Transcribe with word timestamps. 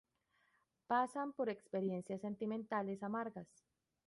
Pasan 0.87 1.31
por 1.31 1.47
experiencias 1.47 2.21
sentimentales 2.21 3.03
amargas. 3.03 3.47